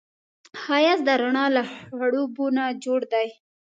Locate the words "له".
1.55-1.63